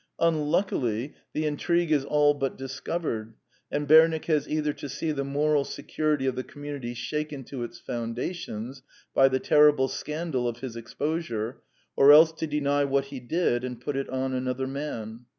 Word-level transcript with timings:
Unluckily, 0.17 1.13
the 1.31 1.45
intrigue 1.45 1.91
86 1.91 2.03
The 2.03 2.07
Quintessence 2.07 2.23
of 2.23 2.23
Ibsenism 2.23 2.23
is 2.23 2.23
all 2.23 2.33
but 2.33 2.57
discovered; 2.97 3.33
and 3.71 3.87
Bernick 3.87 4.25
has 4.25 4.49
either 4.49 4.73
to 4.73 4.89
see 4.89 5.11
the 5.11 5.23
moral 5.23 5.63
security 5.63 6.25
of 6.25 6.35
the 6.35 6.43
community 6.43 6.93
shaken 6.95 7.43
to 7.43 7.61
its 7.61 7.77
foundations 7.77 8.81
by 9.13 9.27
the 9.27 9.39
terrible 9.39 9.87
scandal 9.87 10.47
of 10.47 10.57
his 10.57 10.75
exposure, 10.75 11.61
or 11.95 12.11
else 12.11 12.31
to 12.31 12.47
deny 12.47 12.83
what 12.83 13.05
he 13.05 13.19
did 13.19 13.63
and 13.63 13.79
put 13.79 13.95
it 13.95 14.09
on 14.09 14.33
another 14.33 14.65
man. 14.65 15.27